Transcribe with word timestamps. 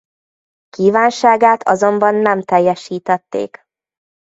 Kívánságát 0.69 1.63
azonban 1.63 2.15
nem 2.15 2.43
teljesítették. 2.43 3.63